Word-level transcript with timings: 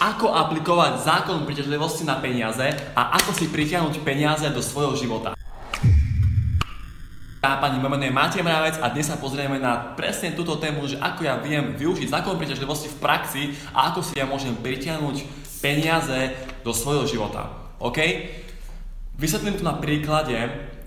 ako 0.00 0.32
aplikovať 0.32 1.04
zákon 1.04 1.44
príťažlivosti 1.44 2.08
na 2.08 2.16
peniaze 2.16 2.72
a 2.96 3.20
ako 3.20 3.36
si 3.36 3.52
pritiahnuť 3.52 4.00
peniaze 4.00 4.48
do 4.48 4.64
svojho 4.64 4.96
života. 4.96 5.36
Páni, 7.40 7.76
moje 7.76 7.92
meno 7.92 8.04
je 8.08 8.16
Matej 8.16 8.40
Mravec 8.40 8.80
a 8.80 8.88
dnes 8.88 9.04
sa 9.04 9.20
pozrieme 9.20 9.60
na 9.60 9.92
presne 9.96 10.32
túto 10.32 10.56
tému, 10.56 10.88
že 10.88 10.96
ako 10.96 11.20
ja 11.24 11.36
viem 11.36 11.76
využiť 11.76 12.08
zákon 12.08 12.40
príťažlivosti 12.40 12.88
v 12.88 13.00
praxi 13.00 13.42
a 13.76 13.92
ako 13.92 14.00
si 14.00 14.16
ja 14.16 14.24
môžem 14.24 14.56
pritiahnuť 14.56 15.24
peniaze 15.60 16.32
do 16.64 16.72
svojho 16.72 17.04
života. 17.04 17.52
OK? 17.76 18.00
Vysvetlím 19.20 19.60
to 19.60 19.64
na 19.68 19.76
príklade 19.76 20.36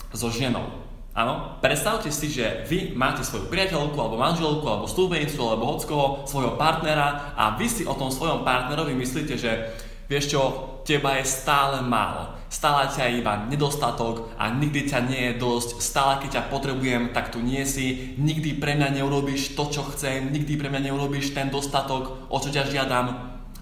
so 0.09 0.33
ženou. 0.33 0.82
Áno, 1.13 1.61
predstavte 1.61 2.09
si, 2.09 2.25
že 2.33 2.65
vy 2.65 2.97
máte 2.97 3.21
svoju 3.21 3.45
priateľku, 3.45 3.93
alebo 3.93 4.17
manželku, 4.17 4.65
alebo 4.65 4.89
stúbenicu, 4.89 5.45
alebo 5.45 5.69
hockoho, 5.69 6.25
svojho 6.25 6.57
partnera 6.57 7.37
a 7.37 7.53
vy 7.53 7.69
si 7.69 7.85
o 7.85 7.93
tom 7.93 8.09
svojom 8.09 8.41
partnerovi 8.41 8.97
myslíte, 8.97 9.37
že 9.37 9.77
vieš 10.09 10.33
čo, 10.33 10.41
teba 10.81 11.21
je 11.21 11.29
stále 11.29 11.85
málo. 11.85 12.33
Stále 12.49 12.89
ťa 12.89 13.13
iba 13.13 13.45
nedostatok 13.45 14.33
a 14.41 14.49
nikdy 14.49 14.89
ťa 14.89 14.99
nie 15.05 15.21
je 15.29 15.33
dosť. 15.41 15.69
Stále 15.81 16.21
keď 16.21 16.29
ťa 16.37 16.49
potrebujem, 16.53 17.09
tak 17.13 17.33
tu 17.33 17.41
nie 17.41 17.65
si. 17.65 18.13
Nikdy 18.17 18.61
pre 18.61 18.77
mňa 18.77 19.01
neurobiš 19.01 19.57
to, 19.57 19.69
čo 19.73 19.81
chcem. 19.93 20.29
Nikdy 20.29 20.57
pre 20.61 20.69
mňa 20.69 20.93
neurobiš 20.93 21.33
ten 21.33 21.49
dostatok, 21.49 22.29
o 22.29 22.37
čo 22.37 22.53
ťa 22.53 22.69
žiadam. 22.69 23.05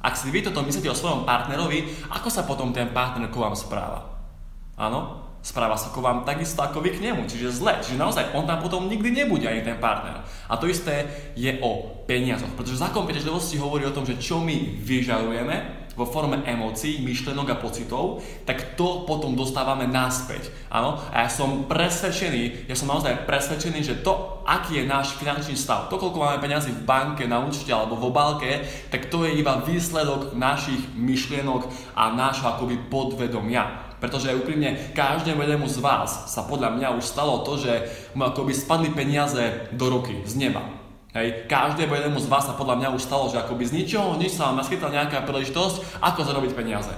Ak 0.04 0.20
si 0.20 0.28
vy 0.28 0.44
toto 0.44 0.60
myslíte 0.64 0.92
o 0.92 0.98
svojom 0.98 1.24
partnerovi, 1.24 1.88
ako 2.12 2.28
sa 2.28 2.44
potom 2.44 2.76
ten 2.76 2.92
partner 2.92 3.32
ku 3.32 3.40
vám 3.40 3.56
správa? 3.56 4.12
Áno? 4.76 5.31
Správa 5.42 5.74
sa 5.74 5.90
ku 5.90 6.06
vám 6.06 6.22
takisto 6.22 6.62
ako 6.62 6.86
vy 6.86 6.94
k 6.94 7.04
nemu, 7.10 7.26
čiže 7.26 7.50
zle. 7.50 7.74
Čiže 7.82 7.98
naozaj 7.98 8.38
on 8.38 8.46
tam 8.46 8.62
potom 8.62 8.86
nikdy 8.86 9.10
nebude 9.12 9.50
ani 9.50 9.66
ten 9.66 9.82
partner. 9.82 10.22
A 10.48 10.54
to 10.58 10.70
isté 10.70 11.10
je 11.34 11.58
o 11.66 12.02
peniazoch, 12.06 12.54
pretože 12.54 12.82
zákon 12.82 13.10
príťažlivosti 13.10 13.58
hovorí 13.58 13.90
o 13.90 13.96
tom, 13.96 14.06
že 14.06 14.22
čo 14.22 14.38
my 14.38 14.82
vyžarujeme 14.86 15.82
vo 15.92 16.08
forme 16.08 16.40
emócií, 16.48 17.04
myšlenok 17.04 17.48
a 17.52 17.60
pocitov, 17.60 18.24
tak 18.48 18.80
to 18.80 19.04
potom 19.04 19.36
dostávame 19.36 19.84
naspäť. 19.92 20.48
Áno? 20.72 20.96
A 21.12 21.28
ja 21.28 21.30
som 21.30 21.68
presvedčený, 21.68 22.72
ja 22.72 22.76
som 22.80 22.88
naozaj 22.88 23.28
presvedčený, 23.28 23.84
že 23.84 24.00
to, 24.00 24.40
aký 24.48 24.82
je 24.82 24.86
náš 24.88 25.20
finančný 25.20 25.60
stav, 25.60 25.92
to, 25.92 26.00
koľko 26.00 26.24
máme 26.24 26.40
peniazy 26.40 26.72
v 26.72 26.88
banke, 26.88 27.28
na 27.28 27.44
účte 27.44 27.76
alebo 27.76 28.00
v 28.00 28.08
obálke, 28.08 28.52
tak 28.88 29.12
to 29.12 29.28
je 29.28 29.36
iba 29.36 29.60
výsledok 29.68 30.32
našich 30.32 30.80
myšlienok 30.96 31.68
a 31.92 32.16
nášho 32.16 32.48
akoby 32.48 32.80
podvedomia. 32.88 33.91
Pretože 34.02 34.34
úprimne 34.34 34.92
každému 34.98 35.46
jednému 35.46 35.70
z 35.70 35.78
vás 35.78 36.26
sa 36.34 36.42
podľa 36.42 36.74
mňa 36.74 36.98
už 36.98 37.06
stalo 37.06 37.46
to, 37.46 37.62
že 37.62 37.86
mu 38.18 38.26
akoby 38.26 38.52
spadli 38.58 38.90
peniaze 38.90 39.70
do 39.70 39.94
ruky, 39.94 40.26
z 40.26 40.42
neba. 40.42 40.66
Hej, 41.14 41.46
každému 41.46 41.94
jednému 41.94 42.18
z 42.18 42.32
vás 42.32 42.50
sa 42.50 42.58
podľa 42.58 42.82
mňa 42.82 42.90
už 42.98 43.06
stalo, 43.06 43.30
že 43.30 43.38
akoby 43.38 43.70
z 43.70 43.76
ničoho 43.78 44.18
nič 44.18 44.34
sa 44.34 44.50
vám 44.50 44.66
naskytla 44.66 44.90
nejaká 44.90 45.22
príležitosť, 45.22 46.02
ako 46.02 46.26
zarobiť 46.26 46.52
peniaze. 46.58 46.92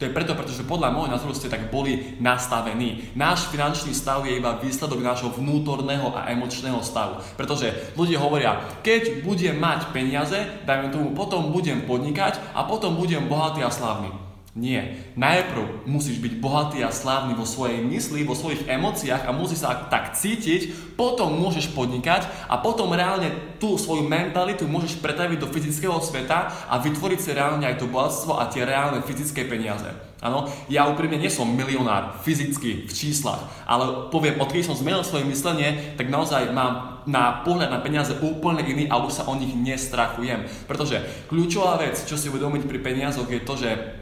To 0.00 0.10
je 0.10 0.18
preto, 0.18 0.34
pretože 0.34 0.66
podľa 0.66 0.90
môjho 0.90 1.14
názoru 1.14 1.30
ste 1.30 1.46
tak 1.46 1.70
boli 1.70 2.18
nastavení. 2.18 3.14
Náš 3.14 3.46
finančný 3.54 3.94
stav 3.94 4.26
je 4.26 4.34
iba 4.34 4.58
výsledok 4.58 4.98
nášho 4.98 5.30
vnútorného 5.30 6.10
a 6.10 6.26
emočného 6.26 6.82
stavu. 6.82 7.22
Pretože 7.38 7.70
ľudia 7.94 8.18
hovoria, 8.18 8.58
keď 8.82 9.22
budem 9.22 9.54
mať 9.62 9.94
peniaze, 9.94 10.34
dajme 10.66 10.90
tomu, 10.90 11.14
potom 11.14 11.54
budem 11.54 11.86
podnikať 11.86 12.40
a 12.50 12.66
potom 12.66 12.98
budem 12.98 13.30
bohatý 13.30 13.62
a 13.62 13.70
slavný. 13.70 14.31
Nie. 14.52 15.00
Najprv 15.16 15.88
musíš 15.88 16.20
byť 16.20 16.36
bohatý 16.36 16.84
a 16.84 16.92
slávny 16.92 17.32
vo 17.32 17.48
svojej 17.48 17.80
mysli, 17.88 18.20
vo 18.20 18.36
svojich 18.36 18.68
emóciách 18.68 19.24
a 19.24 19.32
musíš 19.32 19.64
sa 19.64 19.88
tak 19.88 20.12
cítiť, 20.12 20.92
potom 20.92 21.40
môžeš 21.40 21.72
podnikať 21.72 22.28
a 22.52 22.60
potom 22.60 22.92
reálne 22.92 23.32
tú 23.56 23.80
svoju 23.80 24.04
mentalitu 24.04 24.68
môžeš 24.68 25.00
pretaviť 25.00 25.40
do 25.40 25.48
fyzického 25.48 25.96
sveta 26.04 26.68
a 26.68 26.76
vytvoriť 26.84 27.20
si 27.24 27.30
reálne 27.32 27.64
aj 27.64 27.80
to 27.80 27.88
bohatstvo 27.88 28.36
a 28.36 28.44
tie 28.52 28.68
reálne 28.68 29.00
fyzické 29.00 29.48
peniaze. 29.48 29.88
Áno, 30.20 30.44
ja 30.68 30.84
úprimne 30.84 31.16
nie 31.16 31.32
som 31.32 31.48
milionár 31.48 32.20
fyzicky 32.20 32.84
v 32.84 32.92
číslach, 32.92 33.48
ale 33.64 34.12
poviem, 34.12 34.36
odkedy 34.36 34.68
som 34.68 34.76
zmenil 34.76 35.00
svoje 35.00 35.24
myslenie, 35.32 35.96
tak 35.96 36.12
naozaj 36.12 36.52
mám 36.52 37.00
na 37.08 37.40
pohľad 37.40 37.72
na 37.72 37.80
peniaze 37.80 38.12
úplne 38.20 38.60
iný 38.68 38.84
a 38.92 39.00
už 39.00 39.16
sa 39.16 39.26
o 39.26 39.34
nich 39.34 39.56
nestrachujem. 39.56 40.44
Pretože 40.68 41.00
kľúčová 41.32 41.80
vec, 41.80 42.04
čo 42.04 42.20
si 42.20 42.28
uvedomiť 42.28 42.68
pri 42.68 42.78
peniazoch 42.84 43.26
je 43.32 43.40
to, 43.40 43.56
že 43.56 44.01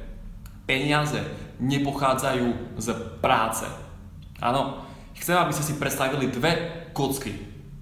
peniaze 0.70 1.18
nepochádzajú 1.58 2.78
z 2.78 2.86
práce. 3.18 3.66
Áno, 4.38 4.86
chcem, 5.18 5.34
aby 5.34 5.50
ste 5.50 5.66
si 5.66 5.74
predstavili 5.82 6.30
dve 6.30 6.86
kocky. 6.94 7.34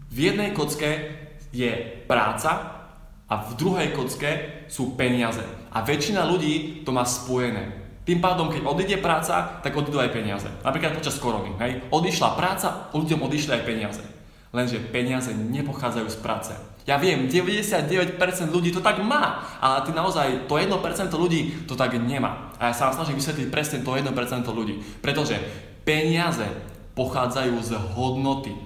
V 0.08 0.16
jednej 0.16 0.56
kocke 0.56 1.20
je 1.52 1.68
práca 2.08 2.80
a 3.28 3.34
v 3.44 3.50
druhej 3.60 3.92
kocke 3.92 4.64
sú 4.72 4.96
peniaze. 4.96 5.44
A 5.68 5.84
väčšina 5.84 6.24
ľudí 6.24 6.80
to 6.80 6.96
má 6.96 7.04
spojené. 7.04 7.76
Tým 8.08 8.24
pádom, 8.24 8.48
keď 8.48 8.64
odíde 8.64 8.96
práca, 9.04 9.60
tak 9.60 9.76
odídu 9.76 10.00
aj 10.00 10.16
peniaze. 10.16 10.48
Napríklad 10.64 10.96
počas 10.96 11.20
korony. 11.20 11.52
Hej? 11.60 11.92
Odišla 11.92 12.40
práca, 12.40 12.88
ľuďom 12.96 13.20
odišli 13.20 13.52
aj 13.52 13.66
peniaze. 13.68 14.00
Lenže 14.48 14.80
peniaze 14.80 15.36
nepochádzajú 15.36 16.08
z 16.08 16.18
práce. 16.24 16.52
Ja 16.88 16.96
viem, 16.96 17.28
99% 17.28 18.16
ľudí 18.48 18.72
to 18.72 18.80
tak 18.80 19.04
má, 19.04 19.44
ale 19.60 19.84
ty 19.84 19.92
naozaj, 19.92 20.48
to 20.48 20.56
1% 20.56 20.72
ľudí 21.12 21.68
to 21.68 21.76
tak 21.76 21.92
nemá. 22.00 22.48
A 22.56 22.72
ja 22.72 22.74
sa 22.74 22.88
vám 22.88 23.04
snažím 23.04 23.20
vysvetliť 23.20 23.52
presne 23.52 23.84
to 23.84 23.92
1% 23.92 24.08
ľudí. 24.48 24.80
Pretože 25.04 25.36
peniaze 25.84 26.48
pochádzajú 26.96 27.54
z 27.60 27.76
hodnoty. 27.92 28.56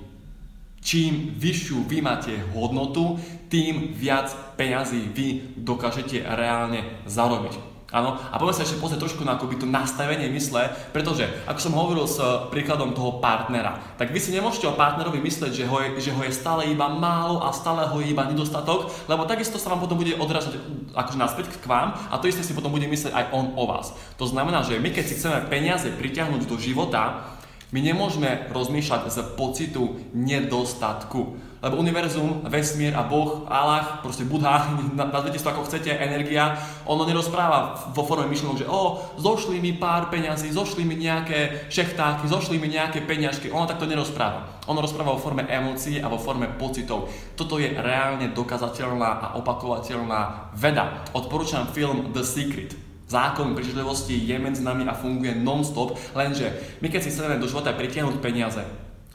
Čím 0.78 1.34
vyššiu 1.34 1.82
vy 1.90 1.98
máte 1.98 2.30
hodnotu, 2.54 3.18
tým 3.50 3.90
viac 3.90 4.30
peňazí 4.54 5.02
vy 5.10 5.58
dokážete 5.58 6.22
reálne 6.22 7.02
zarobiť. 7.10 7.71
Áno, 7.92 8.16
a 8.16 8.40
poďme 8.40 8.56
sa 8.56 8.64
ešte 8.64 8.80
pozrieť 8.80 9.04
trošku 9.04 9.20
na 9.20 9.36
akoby 9.36 9.60
to 9.60 9.68
nastavenie 9.68 10.32
mysle, 10.32 10.72
pretože 10.96 11.28
ako 11.44 11.60
som 11.60 11.76
hovoril 11.76 12.08
s 12.08 12.16
príkladom 12.48 12.96
toho 12.96 13.20
partnera, 13.20 13.76
tak 14.00 14.16
vy 14.16 14.16
si 14.16 14.32
nemôžete 14.32 14.64
o 14.64 14.72
partnerovi 14.72 15.20
mysleť, 15.20 15.52
že 15.52 15.68
ho, 15.68 15.76
je, 15.76 16.00
že 16.00 16.16
ho 16.16 16.20
je 16.24 16.32
stále 16.32 16.72
iba 16.72 16.88
málo 16.88 17.44
a 17.44 17.52
stále 17.52 17.84
ho 17.84 17.96
je 18.00 18.08
iba 18.08 18.24
nedostatok, 18.24 18.88
lebo 19.12 19.28
takisto 19.28 19.60
sa 19.60 19.68
vám 19.68 19.84
potom 19.84 20.00
bude 20.00 20.16
odrážať 20.16 20.56
akože 20.96 21.20
naspäť 21.20 21.52
k 21.52 21.68
vám 21.68 21.92
a 22.08 22.16
to 22.16 22.32
isté 22.32 22.40
si 22.40 22.56
potom 22.56 22.72
bude 22.72 22.88
mysleť 22.88 23.12
aj 23.12 23.24
on 23.36 23.52
o 23.60 23.68
vás. 23.68 23.92
To 24.16 24.24
znamená, 24.24 24.64
že 24.64 24.80
my 24.80 24.88
keď 24.88 25.04
si 25.04 25.20
chceme 25.20 25.52
peniaze 25.52 25.92
pritiahnuť 25.92 26.48
do 26.48 26.56
života, 26.56 27.28
my 27.72 27.80
nemôžeme 27.80 28.52
rozmýšľať 28.52 29.08
z 29.08 29.18
pocitu 29.32 29.96
nedostatku. 30.12 31.40
Lebo 31.62 31.78
univerzum, 31.78 32.44
vesmír 32.50 32.92
a 32.92 33.06
Boh, 33.06 33.46
Allah, 33.48 34.02
proste 34.04 34.28
Budha, 34.28 34.76
nazvite 34.98 35.40
to 35.40 35.48
ako 35.48 35.64
chcete, 35.64 35.88
energia, 35.88 36.52
ono 36.84 37.08
nerozpráva 37.08 37.88
vo 37.96 38.02
forme 38.04 38.28
myšlenok, 38.28 38.60
že 38.60 38.68
o, 38.68 39.00
zošli 39.16 39.62
mi 39.62 39.72
pár 39.72 40.12
peňazí, 40.12 40.52
zošli 40.52 40.84
mi 40.84 41.00
nejaké 41.00 41.70
šechtáky, 41.72 42.28
zošli 42.28 42.60
mi 42.60 42.68
nejaké 42.68 43.06
peňažky. 43.08 43.48
Ono 43.48 43.64
takto 43.64 43.88
nerozpráva. 43.88 44.60
Ono 44.68 44.82
rozpráva 44.84 45.16
vo 45.16 45.22
forme 45.22 45.48
emócií 45.48 46.02
a 46.02 46.12
vo 46.12 46.20
forme 46.20 46.52
pocitov. 46.52 47.08
Toto 47.38 47.56
je 47.56 47.72
reálne 47.72 48.36
dokazateľná 48.36 49.10
a 49.22 49.26
opakovateľná 49.40 50.52
veda. 50.58 51.08
Odporúčam 51.16 51.70
film 51.72 52.12
The 52.12 52.26
Secret 52.26 52.91
zákon 53.12 53.52
príležitosti 53.52 54.16
je 54.16 54.36
medzi 54.40 54.64
nami 54.64 54.88
a 54.88 54.96
funguje 54.96 55.36
non-stop, 55.36 56.00
lenže 56.16 56.48
my 56.80 56.88
keď 56.88 57.00
si 57.04 57.12
chceme 57.12 57.36
do 57.36 57.44
života 57.44 57.76
pritiahnuť 57.76 58.16
peniaze, 58.24 58.64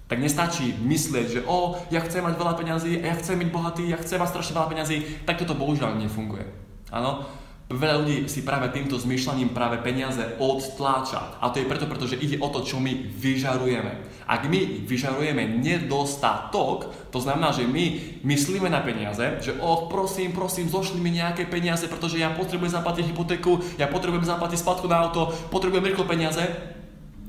tak 0.08 0.24
nestačí 0.24 0.78
myslieť, 0.80 1.25
že 1.28 1.40
o, 1.44 1.75
ja 1.91 2.00
chcem 2.06 2.24
mať 2.24 2.40
veľa 2.40 2.53
peňazí, 2.56 3.02
ja 3.03 3.18
chcem 3.19 3.41
byť 3.44 3.50
bohatý, 3.52 3.84
ja 3.91 4.00
chcem 4.00 4.22
mať 4.22 4.31
strašne 4.31 4.56
veľa 4.56 4.72
peňazí, 4.72 4.97
tak 5.28 5.41
toto 5.41 5.58
bohužiaľ 5.58 6.00
nefunguje. 6.00 6.47
Áno? 6.94 7.28
Veľa 7.67 8.00
ľudí 8.00 8.31
si 8.31 8.47
práve 8.47 8.72
týmto 8.72 8.95
zmyšľaním 8.95 9.51
práve 9.51 9.83
peniaze 9.83 10.23
odtláča. 10.39 11.35
A 11.44 11.51
to 11.51 11.59
je 11.59 11.67
preto, 11.67 11.83
pretože 11.83 12.16
ide 12.16 12.39
o 12.39 12.47
to, 12.47 12.63
čo 12.63 12.79
my 12.79 13.11
vyžarujeme. 13.11 14.23
Ak 14.23 14.47
my 14.47 14.88
vyžarujeme 14.88 15.59
nedostatok, 15.59 16.95
to 17.11 17.19
znamená, 17.19 17.51
že 17.51 17.67
my 17.67 18.16
myslíme 18.23 18.72
na 18.72 18.79
peniaze, 18.79 19.44
že 19.44 19.59
oh, 19.59 19.91
prosím, 19.91 20.31
prosím, 20.31 20.72
zošli 20.72 21.03
mi 21.03 21.11
nejaké 21.19 21.44
peniaze, 21.44 21.91
pretože 21.91 22.16
ja 22.16 22.31
potrebujem 22.31 22.72
zaplatiť 22.72 23.11
hypotéku, 23.11 23.59
ja 23.75 23.91
potrebujem 23.91 24.23
zaplatiť 24.23 24.64
spadku 24.64 24.87
na 24.87 25.03
auto, 25.03 25.35
potrebujem 25.52 25.91
rýchlo 25.91 26.08
peniaze. 26.08 26.47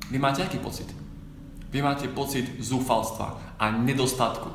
Vy 0.06 0.22
máte 0.22 0.46
aký 0.46 0.62
pocit? 0.62 0.86
Vy 1.74 1.82
máte 1.82 2.06
pocit 2.06 2.46
zúfalstva 2.62 3.58
a 3.58 3.74
nedostatku. 3.74 4.54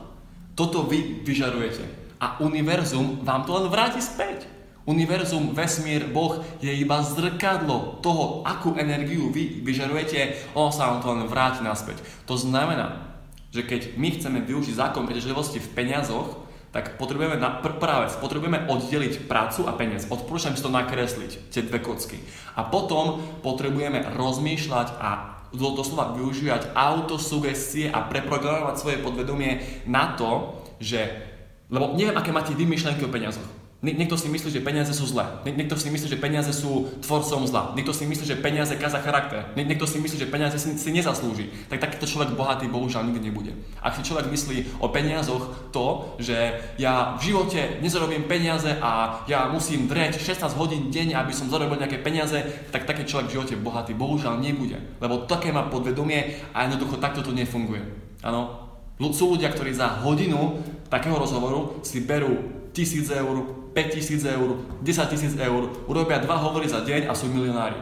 Toto 0.55 0.87
vy 0.87 1.27
vyžarujete. 1.27 1.83
A 2.23 2.39
univerzum 2.39 3.19
vám 3.27 3.43
to 3.43 3.51
len 3.51 3.67
vráti 3.67 3.99
späť. 3.99 4.47
Univerzum, 4.83 5.55
vesmír, 5.55 6.11
Boh 6.11 6.43
je 6.59 6.67
iba 6.67 6.99
zrkadlo 6.99 8.03
toho, 8.03 8.43
akú 8.43 8.75
energiu 8.75 9.31
vy 9.31 9.63
vyžarujete, 9.63 10.51
on 10.59 10.75
sa 10.75 10.91
vám 10.91 10.99
to 10.99 11.07
len 11.15 11.23
vráti 11.31 11.63
naspäť. 11.63 12.03
To 12.27 12.35
znamená, 12.35 13.15
že 13.55 13.63
keď 13.63 13.95
my 13.95 14.09
chceme 14.11 14.39
využiť 14.43 14.75
zákon 14.75 15.07
príťažlivosti 15.07 15.63
v 15.63 15.71
peniazoch, 15.71 16.43
tak 16.73 16.97
potrebujeme 16.97 17.37
na 17.37 17.61
pr- 17.61 17.77
potrebujeme 18.17 18.65
oddeliť 18.65 19.29
prácu 19.29 19.69
a 19.69 19.77
peniaz. 19.77 20.09
Odporúčam 20.09 20.57
si 20.57 20.65
to 20.65 20.73
nakresliť, 20.73 21.53
tie 21.53 21.61
dve 21.61 21.79
kocky. 21.79 22.17
A 22.57 22.65
potom 22.65 23.21
potrebujeme 23.45 24.03
rozmýšľať 24.17 24.87
a 24.97 25.09
doslova 25.53 26.17
využívať 26.17 26.73
autosugestie 26.73 27.93
a 27.93 28.09
preprogramovať 28.09 28.75
svoje 28.81 28.97
podvedomie 29.05 29.61
na 29.85 30.17
to, 30.17 30.57
že, 30.81 31.13
lebo 31.69 31.93
neviem, 31.93 32.17
aké 32.17 32.33
máte 32.33 32.57
vy 32.57 32.65
myšlenky 32.65 33.05
o 33.05 33.13
peniazoch. 33.13 33.62
Niekto 33.83 34.15
si 34.15 34.31
myslí, 34.31 34.47
že 34.47 34.63
peniaze 34.63 34.95
sú 34.95 35.03
zlé. 35.03 35.27
Niekto 35.43 35.75
si 35.75 35.91
myslí, 35.91 36.15
že 36.15 36.15
peniaze 36.15 36.55
sú 36.55 36.87
tvorcom 37.03 37.43
zla. 37.43 37.75
Niekto 37.75 37.91
si 37.91 38.07
myslí, 38.07 38.23
že 38.23 38.39
peniaze 38.39 38.71
kaza 38.79 39.03
charakter. 39.03 39.51
Niekto 39.59 39.83
si 39.83 39.99
myslí, 39.99 40.23
že 40.23 40.31
peniaze 40.31 40.55
si, 40.55 40.89
nezaslúži. 40.95 41.51
Tak 41.67 41.83
takýto 41.83 42.07
človek 42.07 42.31
bohatý 42.31 42.71
bohužiaľ 42.71 43.11
nikdy 43.11 43.27
nebude. 43.27 43.51
Ak 43.83 43.99
si 43.99 44.07
človek 44.07 44.31
myslí 44.31 44.79
o 44.79 44.87
peniazoch 44.87 45.75
to, 45.75 46.15
že 46.15 46.63
ja 46.79 47.19
v 47.19 47.27
živote 47.27 47.83
nezarobím 47.83 48.23
peniaze 48.23 48.71
a 48.79 49.19
ja 49.27 49.51
musím 49.51 49.91
dreť 49.91 50.15
16 50.15 50.55
hodín 50.55 50.87
deň, 50.87 51.19
aby 51.19 51.35
som 51.35 51.51
zarobil 51.51 51.75
nejaké 51.75 51.99
peniaze, 51.99 52.39
tak 52.71 52.87
taký 52.87 53.03
človek 53.03 53.27
v 53.27 53.35
živote 53.35 53.55
bohatý 53.59 53.91
bohužiaľ 53.99 54.39
nebude. 54.39 54.79
Lebo 55.03 55.27
také 55.27 55.51
má 55.51 55.67
podvedomie 55.67 56.39
a 56.55 56.71
jednoducho 56.71 57.03
takto 57.03 57.19
to 57.19 57.35
nefunguje. 57.35 57.83
Áno, 58.23 58.63
sú 59.11 59.35
ľudia, 59.35 59.51
ktorí 59.51 59.75
za 59.75 59.99
hodinu 60.07 60.63
takého 60.87 61.19
rozhovoru 61.19 61.83
si 61.83 61.99
berú 62.07 62.62
1000 62.73 63.09
eur, 63.21 63.35
5000 63.73 64.25
eur, 64.25 64.49
10 64.81 65.11
tisíc 65.13 65.33
eur, 65.37 65.61
urobia 65.85 66.17
dva 66.21 66.41
hovory 66.41 66.65
za 66.69 66.81
deň 66.81 67.09
a 67.09 67.13
sú 67.13 67.29
milionári. 67.29 67.77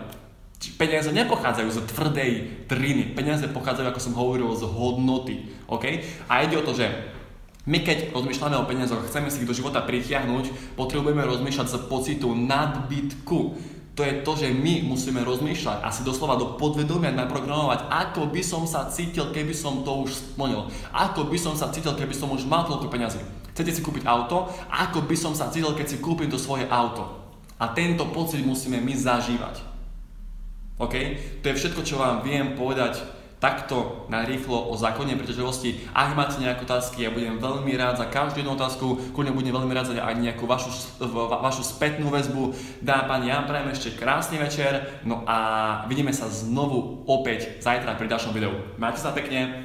Peniaze 0.78 1.10
nepochádzajú 1.10 1.70
z 1.74 1.80
tvrdej 1.90 2.32
triny, 2.70 3.18
peniaze 3.18 3.50
pochádzajú, 3.50 3.88
ako 3.90 4.02
som 4.04 4.14
hovoril, 4.14 4.54
z 4.54 4.64
hodnoty. 4.70 5.50
Okay? 5.66 6.06
A 6.30 6.46
ide 6.46 6.60
o 6.60 6.68
to, 6.68 6.78
že 6.78 6.86
my 7.66 7.82
keď 7.82 8.14
rozmýšľame 8.14 8.58
o 8.58 8.70
peniazoch, 8.70 9.06
chceme 9.10 9.30
si 9.30 9.42
ich 9.42 9.50
do 9.50 9.58
života 9.58 9.82
pritiahnuť, 9.82 10.78
potrebujeme 10.78 11.22
rozmýšľať 11.26 11.68
z 11.70 11.78
pocitu 11.90 12.30
nadbytku. 12.34 13.40
To 13.98 14.02
je 14.02 14.14
to, 14.26 14.32
že 14.34 14.48
my 14.50 14.86
musíme 14.86 15.22
rozmýšľať 15.22 15.84
a 15.84 15.90
si 15.94 16.02
doslova 16.02 16.40
do 16.42 16.58
podvedomia 16.58 17.14
naprogramovať, 17.14 17.86
ako 17.92 18.34
by 18.34 18.42
som 18.42 18.66
sa 18.66 18.90
cítil, 18.90 19.30
keby 19.30 19.54
som 19.54 19.86
to 19.86 19.94
už 19.94 20.14
splnil. 20.14 20.74
Ako 20.90 21.30
by 21.30 21.38
som 21.38 21.54
sa 21.54 21.70
cítil, 21.70 21.94
keby 21.94 22.16
som 22.16 22.34
už 22.34 22.50
mal 22.50 22.66
toľko 22.66 22.90
peniazy. 22.90 23.22
Chcete 23.62 23.78
si 23.78 23.86
kúpiť 23.86 24.10
auto? 24.10 24.50
Ako 24.74 25.06
by 25.06 25.14
som 25.14 25.38
sa 25.38 25.54
cítil, 25.54 25.78
keď 25.78 25.86
si 25.86 26.02
kúpim 26.02 26.26
to 26.34 26.42
svoje 26.42 26.66
auto? 26.66 27.06
A 27.62 27.70
tento 27.78 28.10
pocit 28.10 28.42
musíme 28.42 28.82
my 28.82 28.98
zažívať. 28.98 29.62
OK? 30.82 30.96
To 31.46 31.46
je 31.46 31.60
všetko, 31.62 31.86
čo 31.86 32.02
vám 32.02 32.26
viem 32.26 32.58
povedať 32.58 32.98
takto 33.38 34.10
na 34.10 34.26
rýchlo 34.26 34.70
o 34.70 34.74
zákone 34.74 35.14
príťažlivosti. 35.14 35.94
Ak 35.94 36.18
máte 36.18 36.42
nejaké 36.42 36.66
otázky, 36.66 37.06
ja 37.06 37.14
budem 37.14 37.38
veľmi 37.38 37.70
rád 37.78 38.02
za 38.02 38.10
každú 38.10 38.42
jednu 38.42 38.58
otázku, 38.58 39.14
kľudne 39.14 39.38
budem 39.38 39.54
veľmi 39.54 39.74
rád 39.78 39.94
za 39.94 40.02
aj 40.02 40.18
nejakú 40.18 40.50
vašu, 40.50 40.74
vašu 41.42 41.62
spätnú 41.62 42.10
väzbu. 42.10 42.58
Dá 42.82 43.06
pán, 43.06 43.22
ja 43.30 43.46
prajem 43.46 43.70
ešte 43.70 43.94
krásny 43.94 44.42
večer, 44.42 45.02
no 45.06 45.22
a 45.30 45.38
vidíme 45.86 46.14
sa 46.14 46.26
znovu 46.30 47.06
opäť 47.06 47.62
zajtra 47.62 47.94
pri 47.94 48.10
ďalšom 48.10 48.34
videu. 48.34 48.58
Majte 48.82 49.02
sa 49.02 49.14
pekne. 49.14 49.58